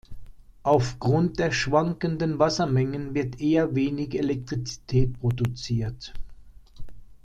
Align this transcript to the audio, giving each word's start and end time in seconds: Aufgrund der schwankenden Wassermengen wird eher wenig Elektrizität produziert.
Aufgrund 0.63 1.37
der 1.37 1.51
schwankenden 1.51 2.39
Wassermengen 2.39 3.13
wird 3.13 3.39
eher 3.39 3.75
wenig 3.75 4.17
Elektrizität 4.17 5.19
produziert. 5.19 6.11